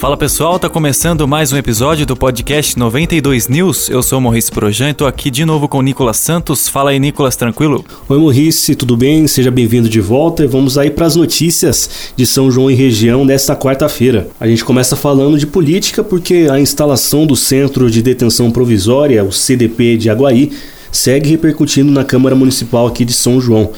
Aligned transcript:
Fala 0.00 0.16
pessoal, 0.16 0.58
tá 0.58 0.66
começando 0.66 1.28
mais 1.28 1.52
um 1.52 1.58
episódio 1.58 2.06
do 2.06 2.16
podcast 2.16 2.78
92 2.78 3.48
News. 3.48 3.90
Eu 3.90 4.02
sou 4.02 4.18
o 4.18 4.22
Maurício 4.22 4.50
Projan 4.50 4.88
e 4.88 4.94
tô 4.94 5.04
aqui 5.04 5.30
de 5.30 5.44
novo 5.44 5.68
com 5.68 5.76
o 5.76 5.82
Nicolas 5.82 6.16
Santos. 6.16 6.70
Fala 6.70 6.88
aí, 6.88 6.98
Nicolas, 6.98 7.36
tranquilo? 7.36 7.84
Oi, 8.08 8.18
Maurício, 8.18 8.74
tudo 8.74 8.96
bem? 8.96 9.26
Seja 9.26 9.50
bem-vindo 9.50 9.90
de 9.90 10.00
volta 10.00 10.42
e 10.42 10.46
vamos 10.46 10.78
aí 10.78 10.90
para 10.90 11.04
as 11.04 11.16
notícias 11.16 12.14
de 12.16 12.24
São 12.24 12.50
João 12.50 12.70
e 12.70 12.74
região 12.74 13.26
desta 13.26 13.54
quarta-feira. 13.54 14.28
A 14.40 14.48
gente 14.48 14.64
começa 14.64 14.96
falando 14.96 15.38
de 15.38 15.46
política 15.46 16.02
porque 16.02 16.48
a 16.50 16.58
instalação 16.58 17.26
do 17.26 17.36
Centro 17.36 17.90
de 17.90 18.00
Detenção 18.00 18.50
Provisória, 18.50 19.22
o 19.22 19.30
CDP 19.30 19.98
de 19.98 20.08
Aguaí, 20.08 20.50
segue 20.90 21.28
repercutindo 21.28 21.92
na 21.92 22.04
Câmara 22.04 22.34
Municipal 22.34 22.86
aqui 22.86 23.04
de 23.04 23.12
São 23.12 23.38
João. 23.38 23.70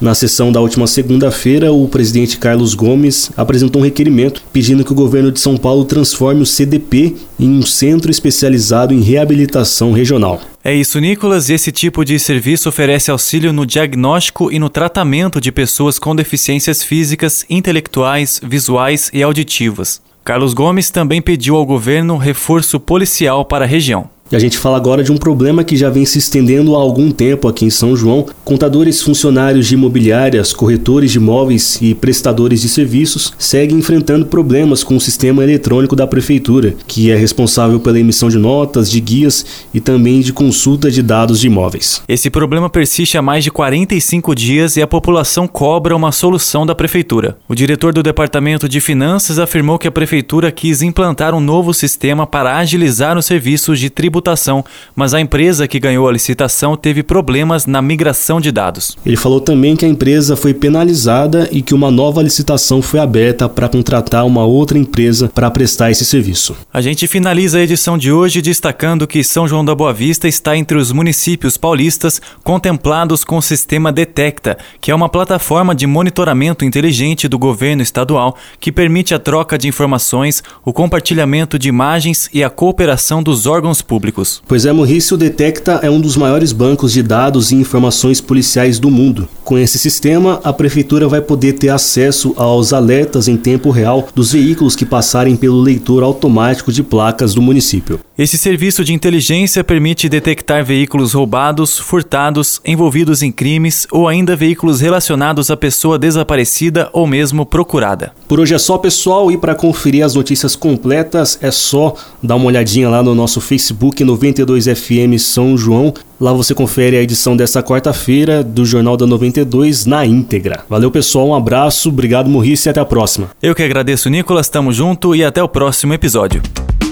Na 0.00 0.14
sessão 0.14 0.52
da 0.52 0.60
última 0.60 0.86
segunda-feira, 0.86 1.72
o 1.72 1.88
presidente 1.88 2.38
Carlos 2.38 2.72
Gomes 2.72 3.32
apresentou 3.36 3.82
um 3.82 3.84
requerimento 3.84 4.44
pedindo 4.52 4.84
que 4.84 4.92
o 4.92 4.94
governo 4.94 5.32
de 5.32 5.40
São 5.40 5.56
Paulo 5.56 5.84
transforme 5.84 6.40
o 6.40 6.46
CDP 6.46 7.16
em 7.38 7.50
um 7.50 7.62
centro 7.62 8.08
especializado 8.08 8.94
em 8.94 9.00
reabilitação 9.00 9.90
regional. 9.90 10.40
É 10.62 10.72
isso, 10.72 11.00
Nicolas. 11.00 11.50
Esse 11.50 11.72
tipo 11.72 12.04
de 12.04 12.16
serviço 12.16 12.68
oferece 12.68 13.10
auxílio 13.10 13.52
no 13.52 13.66
diagnóstico 13.66 14.52
e 14.52 14.58
no 14.60 14.68
tratamento 14.68 15.40
de 15.40 15.50
pessoas 15.50 15.98
com 15.98 16.14
deficiências 16.14 16.80
físicas, 16.80 17.44
intelectuais, 17.50 18.40
visuais 18.44 19.10
e 19.12 19.20
auditivas. 19.20 20.00
Carlos 20.24 20.54
Gomes 20.54 20.90
também 20.90 21.20
pediu 21.22 21.56
ao 21.56 21.66
governo 21.66 22.18
reforço 22.18 22.78
policial 22.78 23.44
para 23.44 23.64
a 23.64 23.68
região. 23.68 24.10
E 24.30 24.36
a 24.36 24.38
gente 24.38 24.58
fala 24.58 24.76
agora 24.76 25.02
de 25.02 25.10
um 25.10 25.16
problema 25.16 25.64
que 25.64 25.74
já 25.74 25.88
vem 25.88 26.04
se 26.04 26.18
estendendo 26.18 26.76
há 26.76 26.78
algum 26.78 27.10
tempo 27.10 27.48
aqui 27.48 27.64
em 27.64 27.70
São 27.70 27.96
João. 27.96 28.26
Contadores 28.44 29.00
funcionários 29.00 29.66
de 29.66 29.72
imobiliárias, 29.72 30.52
corretores 30.52 31.12
de 31.12 31.16
imóveis 31.16 31.78
e 31.80 31.94
prestadores 31.94 32.60
de 32.60 32.68
serviços 32.68 33.32
seguem 33.38 33.78
enfrentando 33.78 34.26
problemas 34.26 34.84
com 34.84 34.96
o 34.96 35.00
sistema 35.00 35.42
eletrônico 35.42 35.96
da 35.96 36.06
prefeitura, 36.06 36.74
que 36.86 37.10
é 37.10 37.16
responsável 37.16 37.80
pela 37.80 37.98
emissão 37.98 38.28
de 38.28 38.36
notas, 38.36 38.90
de 38.90 39.00
guias 39.00 39.46
e 39.72 39.80
também 39.80 40.20
de 40.20 40.30
consulta 40.34 40.90
de 40.90 41.02
dados 41.02 41.40
de 41.40 41.46
imóveis. 41.46 42.02
Esse 42.06 42.28
problema 42.28 42.68
persiste 42.68 43.16
há 43.16 43.22
mais 43.22 43.42
de 43.42 43.50
45 43.50 44.34
dias 44.34 44.76
e 44.76 44.82
a 44.82 44.86
população 44.86 45.48
cobra 45.48 45.96
uma 45.96 46.12
solução 46.12 46.66
da 46.66 46.74
prefeitura. 46.74 47.38
O 47.48 47.54
diretor 47.54 47.94
do 47.94 48.02
Departamento 48.02 48.68
de 48.68 48.78
Finanças 48.78 49.38
afirmou 49.38 49.78
que 49.78 49.88
a 49.88 49.92
prefeitura 49.92 50.52
quis 50.52 50.82
implantar 50.82 51.34
um 51.34 51.40
novo 51.40 51.72
sistema 51.72 52.26
para 52.26 52.58
agilizar 52.58 53.16
os 53.16 53.24
serviços 53.24 53.80
de 53.80 53.88
tributação 53.88 54.17
tributação, 54.18 54.64
mas 54.94 55.14
a 55.14 55.20
empresa 55.20 55.68
que 55.68 55.78
ganhou 55.78 56.08
a 56.08 56.12
licitação 56.12 56.76
teve 56.76 57.02
problemas 57.02 57.66
na 57.66 57.80
migração 57.80 58.40
de 58.40 58.50
dados. 58.50 58.96
Ele 59.06 59.16
falou 59.16 59.40
também 59.40 59.76
que 59.76 59.84
a 59.84 59.88
empresa 59.88 60.36
foi 60.36 60.52
penalizada 60.52 61.48
e 61.52 61.62
que 61.62 61.74
uma 61.74 61.90
nova 61.90 62.22
licitação 62.22 62.82
foi 62.82 63.00
aberta 63.00 63.48
para 63.48 63.68
contratar 63.68 64.26
uma 64.26 64.44
outra 64.44 64.78
empresa 64.78 65.30
para 65.32 65.50
prestar 65.50 65.90
esse 65.90 66.04
serviço. 66.04 66.56
A 66.72 66.80
gente 66.80 67.06
finaliza 67.06 67.58
a 67.58 67.62
edição 67.62 67.96
de 67.96 68.10
hoje 68.10 68.42
destacando 68.42 69.06
que 69.06 69.22
São 69.22 69.46
João 69.46 69.64
da 69.64 69.74
Boa 69.74 69.92
Vista 69.92 70.26
está 70.26 70.56
entre 70.56 70.76
os 70.76 70.90
municípios 70.92 71.56
paulistas 71.56 72.20
contemplados 72.42 73.24
com 73.24 73.36
o 73.36 73.42
sistema 73.42 73.92
Detecta, 73.92 74.58
que 74.80 74.90
é 74.90 74.94
uma 74.94 75.08
plataforma 75.08 75.74
de 75.74 75.86
monitoramento 75.86 76.64
inteligente 76.64 77.28
do 77.28 77.38
governo 77.38 77.82
estadual 77.82 78.36
que 78.60 78.72
permite 78.72 79.14
a 79.14 79.18
troca 79.18 79.56
de 79.56 79.68
informações, 79.68 80.42
o 80.64 80.72
compartilhamento 80.72 81.58
de 81.58 81.68
imagens 81.68 82.28
e 82.32 82.42
a 82.42 82.50
cooperação 82.50 83.22
dos 83.22 83.46
órgãos 83.46 83.80
públicos 83.82 84.07
públicos. 84.08 84.42
Pois 84.46 84.64
é, 84.64 84.72
Morrício 84.72 85.16
Detecta 85.16 85.80
é 85.82 85.90
um 85.90 86.00
dos 86.00 86.16
maiores 86.16 86.52
bancos 86.52 86.92
de 86.92 87.02
dados 87.02 87.52
e 87.52 87.56
informações 87.56 88.20
policiais 88.20 88.78
do 88.78 88.90
mundo. 88.90 89.28
Com 89.44 89.58
esse 89.58 89.78
sistema, 89.78 90.40
a 90.44 90.52
prefeitura 90.52 91.08
vai 91.08 91.20
poder 91.20 91.54
ter 91.54 91.68
acesso 91.68 92.34
aos 92.36 92.72
alertas 92.72 93.28
em 93.28 93.36
tempo 93.36 93.70
real 93.70 94.08
dos 94.14 94.32
veículos 94.32 94.76
que 94.76 94.84
passarem 94.84 95.36
pelo 95.36 95.60
leitor 95.60 96.02
automático 96.02 96.72
de 96.72 96.82
placas 96.82 97.34
do 97.34 97.42
município. 97.42 98.00
Esse 98.18 98.36
serviço 98.36 98.84
de 98.84 98.92
inteligência 98.92 99.62
permite 99.62 100.08
detectar 100.08 100.64
veículos 100.64 101.12
roubados, 101.12 101.78
furtados, 101.78 102.60
envolvidos 102.64 103.22
em 103.22 103.30
crimes 103.30 103.86
ou 103.92 104.08
ainda 104.08 104.34
veículos 104.34 104.80
relacionados 104.80 105.50
à 105.50 105.56
pessoa 105.56 105.98
desaparecida 105.98 106.90
ou 106.92 107.06
mesmo 107.06 107.46
procurada. 107.46 108.12
Por 108.26 108.40
hoje 108.40 108.54
é 108.54 108.58
só, 108.58 108.76
pessoal, 108.76 109.30
e 109.30 109.38
para 109.38 109.54
conferir 109.54 110.04
as 110.04 110.14
notícias 110.14 110.56
completas 110.56 111.38
é 111.40 111.50
só 111.50 111.94
dar 112.20 112.34
uma 112.34 112.46
olhadinha 112.46 112.88
lá 112.88 113.02
no 113.02 113.14
nosso 113.14 113.40
Facebook 113.40 113.97
Facebook 113.98 114.04
92FM 114.04 115.18
São 115.18 115.56
João. 115.56 115.92
Lá 116.20 116.32
você 116.32 116.54
confere 116.54 116.96
a 116.96 117.02
edição 117.02 117.36
dessa 117.36 117.62
quarta-feira 117.62 118.42
do 118.42 118.64
Jornal 118.64 118.96
da 118.96 119.06
92 119.06 119.86
na 119.86 120.04
íntegra. 120.06 120.64
Valeu, 120.68 120.90
pessoal, 120.90 121.28
um 121.28 121.34
abraço, 121.34 121.88
obrigado, 121.88 122.28
Morrice, 122.28 122.68
e 122.68 122.70
até 122.70 122.80
a 122.80 122.84
próxima. 122.84 123.30
Eu 123.42 123.54
que 123.54 123.62
agradeço, 123.62 124.08
Nicolas, 124.10 124.48
tamo 124.48 124.72
junto 124.72 125.14
e 125.14 125.24
até 125.24 125.42
o 125.42 125.48
próximo 125.48 125.94
episódio. 125.94 126.42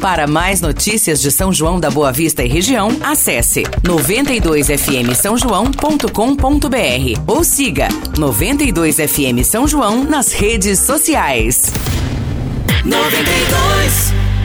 Para 0.00 0.26
mais 0.26 0.60
notícias 0.60 1.20
de 1.20 1.30
São 1.30 1.52
João 1.52 1.80
da 1.80 1.90
Boa 1.90 2.12
Vista 2.12 2.44
e 2.44 2.48
região, 2.48 2.88
acesse 3.02 3.62
92fm 3.82 5.14
São 5.14 5.36
João.com.br 5.36 6.06
ou 7.26 7.42
siga 7.42 7.88
92fm 8.14 9.42
São 9.42 9.66
João 9.66 10.04
nas 10.04 10.32
redes 10.32 10.78
sociais. 10.80 11.72
92 12.84 14.35